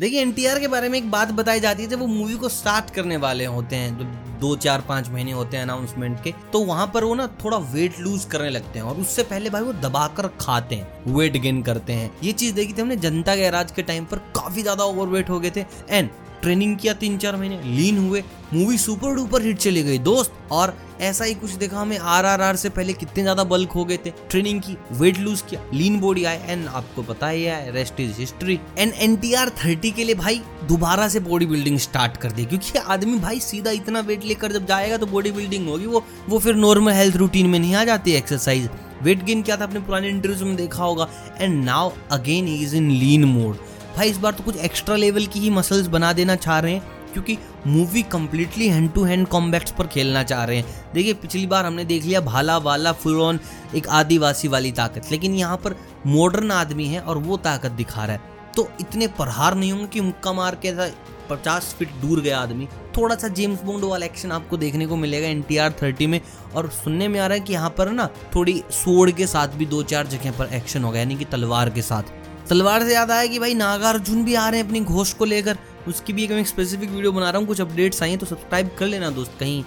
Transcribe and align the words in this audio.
देखिए 0.00 0.20
एनटीआर 0.20 0.58
के 0.60 0.68
बारे 0.68 0.88
में 0.88 0.96
एक 0.98 1.10
बात 1.10 1.30
बताई 1.30 1.60
जाती 1.60 1.82
है, 1.82 1.88
जब 1.88 1.98
वो 1.98 2.06
मूवी 2.06 2.34
को 2.34 2.48
स्टार्ट 2.48 2.90
करने 2.90 3.16
वाले 3.16 3.44
होते 3.46 3.76
हैं 3.76 3.98
जो 3.98 4.04
दो, 4.40 4.54
चार, 4.56 4.80
पाँच 4.88 5.08
महीने 5.08 5.32
होते 5.32 5.56
हैं 5.56 5.64
अनाउंसमेंट 5.64 6.22
के 6.24 6.32
तो 6.52 6.60
वहाँ 6.60 6.86
पर 6.94 7.04
वो 7.04 7.14
ना 7.14 7.26
थोड़ा 7.42 7.56
वेट 7.72 7.98
लूज 8.00 8.24
करने 8.24 8.50
लगते 8.50 8.78
हैं 8.78 8.86
और 8.86 8.96
उससे 8.96 9.22
पहले 9.24 9.50
भाई 9.50 9.62
वो 9.62 9.72
दबाकर 9.82 10.28
खाते 10.40 10.74
हैं 10.74 11.14
वेट 11.14 11.36
गेन 11.38 11.60
करते 11.62 11.92
हैं। 11.92 12.10
ये 12.22 12.32
चीज़ 12.32 12.54
देखी 12.54 12.72
थी 12.72 12.80
हमने, 12.80 12.96
जनता 12.98 13.36
के 13.36 13.50
राज 13.50 13.72
के 13.72 13.82
टाइम 13.82 14.04
पर 14.04 14.18
काफ़ी 14.36 14.62
ज़्यादा 14.62 14.84
ओवर 14.84 15.08
वेट 15.08 15.30
हो 15.30 15.40
गए 15.40 15.50
थे। 15.50 15.64
एंड 15.90 16.08
ट्रेनिंग 16.42 16.76
किया 16.76 16.92
तीन 16.94 17.16
चार 17.18 17.36
महीने, 17.36 17.62
लीन 17.66 17.98
हुए, 17.98 18.22
मूवी 18.54 18.78
सुपर 18.78 19.14
डुपर 19.14 19.42
हिट 19.42 19.58
चली 19.58 19.82
गई, 19.82 19.98
दोस्त। 20.00 20.32
और 20.52 20.76
ऐसा 21.00 21.24
ही 21.24 21.34
कुछ 21.34 21.50
देखा 21.52 21.78
हमें 21.78 21.98
आर 21.98 22.26
आर 22.26 22.40
आर 22.40 22.56
से 22.56 22.68
पहले 22.68 22.92
कितने 22.92 23.22
ज़्यादा 23.22 23.44
बल्क 23.44 23.72
हो 23.72 23.84
गए 23.84 23.96
थे। 23.96 24.10
ट्रेनिंग 24.30 24.60
की 24.62 24.76
वेट 24.92 25.18
लूज 25.18 25.42
किया 25.50 25.62
लीन 25.74 25.98
बॉडी 26.00 26.24
आए 26.24 26.42
एंड 26.48 26.66
आपको 26.68 27.02
पता 27.04 27.28
ही 27.28 27.42
है 27.42 27.72
rest 27.72 28.00
is 28.00 28.18
history 28.18 28.58
and 28.78 28.92
N 28.94 29.16
T 29.16 29.32
R 29.34 29.50
thirty 29.58 29.90
के 29.90 30.04
लिए 30.04 30.14
भाई, 30.14 30.40
दोबारा 30.68 31.08
से 31.08 31.20
बॉडी 31.20 31.46
बिल्डिंग 31.46 31.78
स्टार्ट 31.78 32.16
कर 32.16 32.32
दी, 32.32 32.44
क्योंकि 32.44 32.78
आदमी 32.78 33.18
भाई 33.18 33.40
सीधा 33.40 33.70
इतना 33.72 34.00
वेट 34.02 34.24
लेकर 34.24 34.52
जब 34.52 34.66
जाएगा 34.66 34.96
तो 34.96 35.06
बॉडी 35.06 35.30
बिल्डिंग 35.32 35.68
होगी, 35.68 35.86
वो 35.86 36.04
वो 36.28 36.38
फिर 36.38 36.54
नॉर्मल 36.56 36.92
हेल्थ 36.92 37.16
रूटीन 37.16 37.46
में 37.46 37.58
नहीं 37.58 37.74
आ 37.74 37.84
जाती 37.84 38.12
एक्सरसाइज 38.12 38.68
वेट 39.02 39.24
गेन 39.24 39.42
क्या 39.42 39.56
था, 39.56 39.64
अपने 39.64 39.80
पुराने 39.80 40.08
इंटरव्यूज़ 40.08 40.44
में 40.44 40.56
देखा 40.56 40.84
होगा। 40.84 41.08
And 41.40 41.64
now 41.64 41.90
again 42.12 42.48
is 42.50 42.76
in 42.76 42.90
lean 42.90 43.24
mode 43.26 43.56
भाई, 43.96 44.08
इस 44.10 44.18
बार 44.18 44.32
तो 44.32 44.42
कुछ 44.42 44.56
एक्स्ट्रा 44.58 44.96
लेवल 44.96 45.26
की 45.26 45.40
ही 45.40 45.50
मसल्स 45.50 45.86
बना 45.88 46.12
देना 46.12 46.34
चाह 46.36 46.58
रहे 46.58 46.72
हैं, 46.72 46.82
क्योंकि 47.12 47.36
movie 47.66 48.02
completely 48.04 48.68
hand 48.68 48.92
to 48.92 49.02
hand 49.04 49.26
combats 49.28 49.72
पर 49.72 49.86
खेलना 49.86 50.22
चाह 50.22 50.44
रहे 50.44 50.56
हैं। 50.56 50.92
देखिए, 50.94 51.14
पिछली 51.14 51.46
बार 51.46 51.66
हमने 51.66 51.84
देख 51.84 52.04
लिया 52.04 52.20
भाला 52.22 52.56
वाला 52.58 52.92
फुल 52.94 53.20
ऑन 53.20 53.40
एक 53.74 53.88
आदिवासी 53.88 54.48
वाली 54.48 54.72
ताकत, 54.72 55.10
लेकिन 55.10 55.34
यहाँ 55.34 55.56
पर 55.56 55.76
मॉडर्न 56.06 56.50
आदमी 56.52 56.86
है 56.86 57.00
और 57.00 57.18
वो 57.18 57.36
ताकत 57.38 57.70
दिखा 57.72 58.04
रहा 58.04 58.12
है। 58.12 58.52
तो 58.56 58.68
इतने 58.80 59.06
प्रहार 59.08 59.54
नहीं 59.54 59.72
होंगे 59.72 59.86
कि 59.86 60.00
मुक्का 60.00 60.32
मार 60.32 60.54
के 60.54 60.68
ऐसा 60.68 60.90
पचास 61.30 61.74
फीट 61.78 61.90
दूर 62.00 62.20
गया 62.20 62.38
आदमी। 62.38 62.66
थोड़ा 62.96 63.16
सा 63.16 63.28
जेम्स 63.30 63.62
बॉन्ड 63.62 63.84
वाला 63.84 64.06
एक्शन 64.06 64.32
आपको 64.32 64.56
देखने 64.56 64.86
को 64.86 64.96
मिलेगा 64.96 65.28
एन 65.28 65.42
टी 65.42 65.56
आर 65.56 65.74
थर्टी 65.82 66.06
में, 66.06 66.20
और 66.54 66.68
सुनने 66.74 67.08
में 67.08 67.18
आ 67.20 67.26
रहा 67.26 67.34
है 67.34 67.40
कि 67.40 67.52
यहाँ 67.52 67.70
पर 67.70 67.90
ना 67.90 68.08
थोड़ी 68.34 68.62
सोड़ 68.72 69.10
के 69.10 69.26
साथ 69.26 69.48
भी 69.48 69.66
दो 69.66 69.82
चार 69.84 70.06
जगह 70.06 70.32
पर 70.38 70.54
एक्शन 70.54 70.84
होगा 70.84 70.98
यानी 70.98 71.16
कि 71.16 71.24
तलवार 71.26 71.70
के 71.70 71.82
साथ। 71.82 72.18
तलवार 72.48 72.84
से 72.84 72.94
याद 72.94 73.10
आया 73.10 73.26
कि 73.26 73.38
भाई 73.38 73.54
नागार्जुन 73.54 74.24
भी 74.24 74.34
आ 74.34 74.48
रहे 74.48 74.60
हैं 74.60 74.66
अपनी 74.66 74.80
घोष 74.80 75.12
को 75.12 75.24
लेकर। 75.24 75.58
उसकी 75.88 76.12
भी 76.12 76.24
एक 76.24 76.30
मैं 76.30 76.44
स्पेसिफिक 76.44 76.90
वीडियो 76.90 77.12
बना 77.12 77.30
रहा 77.30 77.38
हूँ, 77.38 77.46
कुछ 77.46 77.60
अपडेट्स 77.60 78.02
आई 78.02 78.10
हैं 78.10 78.18
तो 78.18 78.26
सब्सक्राइब 78.26 78.70
कर 78.78 78.86
लेना 78.86 79.10
दोस्त, 79.10 79.36
कहीं 79.40 79.62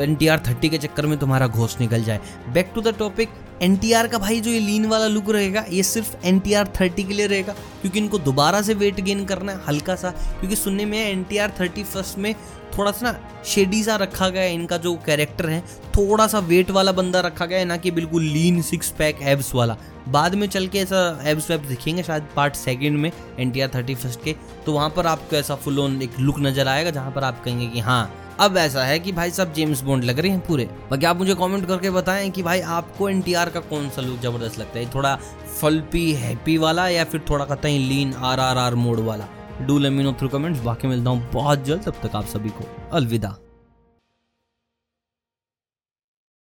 एन 0.00 0.14
टी 0.14 0.26
आर 0.26 0.42
थर्टी 0.48 0.68
के 0.68 0.78
चक्कर 0.78 1.06
में 1.06 1.18
तुम्हारा 1.18 1.46
घोष 1.46 1.78
निकल 1.80 2.04
जाए। 2.04 2.20
Back 2.48 2.72
to 2.74 2.80
the 2.80 2.94
topic 2.98 3.28
N 3.62 3.76
T 3.76 3.92
R 3.92 4.06
का 4.08 4.18
भाई 4.18 4.40
जो 4.40 4.50
ये 4.50 4.58
लीन 4.60 4.84
वाला 4.86 5.06
लुक 5.06 5.30
रहेगा, 5.30 5.64
ये 5.70 5.82
सिर्फ़ 5.82 6.26
एन 6.26 6.38
टी 6.40 6.52
आर 6.54 6.68
थर्टी 6.80 7.02
के 7.04 7.14
लिए 7.14 7.26
रहेगा, 7.26 7.52
क्योंकि 7.80 7.98
इनको 7.98 8.18
दोबारा 8.20 8.60
से 8.62 8.74
वेट 8.74 9.00
गेन 9.00 9.24
करना 9.24 9.52
है, 9.52 9.60
हल्का 9.66 9.94
सा, 9.96 10.10
क्योंकि 10.10 10.56
सुनने 10.56 10.84
में 10.84 10.98
N 11.00 11.24
T 11.24 11.38
R 11.38 11.52
thirty 11.60 11.82
first 11.84 12.18
में 12.18 12.34
थोड़ा 12.76 12.90
सा 12.90 13.06
ना 13.06 13.42
शेडी 13.46 13.82
सा 13.82 13.96
रखा 13.96 14.28
गया 14.28 14.42
है 14.42 14.52
इनका 14.54 14.76
जो 14.76 14.94
कैरेक्टर 15.06 15.48
है, 15.48 15.60
थोड़ा 15.96 16.26
सा 16.26 16.38
वेट 16.40 16.70
वाला 16.70 16.92
बंदा 16.92 17.20
रखा 17.20 17.46
गया 17.46 17.58
है, 17.58 17.64
ना 17.64 17.76
कि 17.76 17.90
बिल्कुल 17.90 18.22
लीन 18.22 18.60
सिक्स 18.62 18.90
पैक 18.98 19.22
एब्स 19.24 19.54
वाला। 19.54 19.76
बाद 20.08 20.34
में 20.34 20.46
चल 20.48 20.66
के 20.66 20.78
ऐसा 20.78 21.00
एब्स 21.26 21.50
वेब्स 21.50 21.68
दिखेंगे 21.68 22.02
शायद 22.02 22.28
पार्ट 22.36 22.54
सेकेंड 22.56 22.98
में 22.98 23.10
N 23.38 23.50
T 23.50 23.60
R 23.60 23.70
thirty 23.74 23.94
first 23.94 24.22
के 24.24 24.34
तो 24.66 24.72
वहाँ 24.72 24.90
पर 24.90 25.06
आपको 25.06 25.36
ऐसा 25.36 25.54
फुल 25.56 25.78
ऑन 25.78 26.00
एक 26.02 26.18
लुक 26.20 26.38
नज़र 26.40 26.68
आएगा, 26.68 26.90
जहाँ 26.90 27.12
पर 27.12 27.24
आप 27.24 27.42
कहेंगे 27.44 27.66
कि 27.66 27.80
हाँ 27.80 28.27
अब 28.40 28.56
ऐसा 28.56 28.84
है 28.84 28.98
कि 28.98 29.12
भाई 29.12 29.30
सब 29.30 29.52
जेम्स 29.52 29.82
बॉन्ड 29.82 30.04
लग 30.04 30.18
रहे 30.18 30.30
हैं 30.30 30.40
पूरे। 30.40 30.64
बाकी 30.90 31.06
आप 31.06 31.16
मुझे 31.16 31.34
कमेंट 31.34 31.66
करके 31.66 31.90
बताएँ 31.90 32.30
कि 32.30 32.42
भाई 32.42 32.60
आपको 32.60 33.08
एनटीआर 33.08 33.50
का 33.50 33.60
कौन 33.60 33.88
सा 33.88 34.02
लुक 34.02 34.20
ज़बरदस्त 34.20 34.58
लगता 34.58 34.78
है? 34.78 34.94
थोड़ा 34.94 35.14
फलपी 35.60 36.12
हैप्पी 36.12 36.56
वाला 36.58 36.88
या 36.88 37.04
फिर 37.04 37.24
थोड़ा 37.30 37.44
कहते 37.44 37.70
हैं 37.70 37.78
lean 37.78 38.12
R 38.12 38.40
R 38.40 38.58
R 38.58 38.74
mode 38.74 39.00
वाला? 39.00 39.28
Do 39.62 39.78
let me know 39.78 40.12
through 40.12 40.28
comments 40.28 40.60
बाकी 40.60 40.88
मिलता 40.88 41.10
हूँ 41.10 41.30
बहुत 41.32 41.64
जल्द, 41.64 41.82
तब 41.82 41.94
तक 42.02 42.16
आप 42.16 42.26
सभी 42.26 42.48
को 42.48 42.64
अलविदा। 42.92 43.36